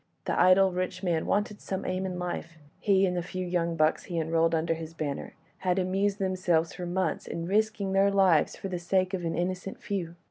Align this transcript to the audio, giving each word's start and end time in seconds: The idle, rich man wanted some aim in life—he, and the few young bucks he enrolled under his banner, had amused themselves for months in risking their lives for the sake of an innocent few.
The 0.25 0.39
idle, 0.39 0.71
rich 0.71 1.03
man 1.03 1.27
wanted 1.27 1.61
some 1.61 1.85
aim 1.85 2.07
in 2.07 2.17
life—he, 2.17 3.05
and 3.05 3.15
the 3.15 3.21
few 3.21 3.45
young 3.45 3.75
bucks 3.75 4.05
he 4.05 4.17
enrolled 4.17 4.55
under 4.55 4.73
his 4.73 4.95
banner, 4.95 5.35
had 5.59 5.77
amused 5.77 6.17
themselves 6.17 6.73
for 6.73 6.87
months 6.87 7.27
in 7.27 7.45
risking 7.45 7.93
their 7.93 8.09
lives 8.09 8.55
for 8.55 8.67
the 8.67 8.79
sake 8.79 9.13
of 9.13 9.23
an 9.23 9.35
innocent 9.37 9.79
few. 9.79 10.15